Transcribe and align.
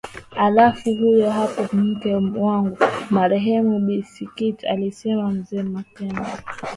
Halafu 0.35 0.93
huyo 0.95 1.31
hapo 1.31 1.75
mke 1.77 2.15
wangu 2.15 2.77
marehemu 3.09 3.79
bi 3.79 4.03
Sikitu 4.03 4.67
alisema 4.67 5.29
mzee 5.31 5.63
makame 5.63 6.25